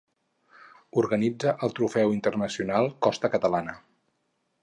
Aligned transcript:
Organitza 1.01 1.51
el 1.67 1.75
trofeu 1.81 2.15
internacional 2.17 2.91
Costa 3.09 3.33
Catalana. 3.35 3.77